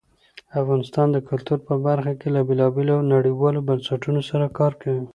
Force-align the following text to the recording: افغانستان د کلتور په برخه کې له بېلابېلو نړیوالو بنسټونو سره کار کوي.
افغانستان 0.61 1.07
د 1.11 1.17
کلتور 1.29 1.59
په 1.67 1.73
برخه 1.85 2.13
کې 2.19 2.27
له 2.35 2.41
بېلابېلو 2.47 2.95
نړیوالو 3.13 3.65
بنسټونو 3.67 4.21
سره 4.29 4.45
کار 4.59 4.73
کوي. 4.81 5.05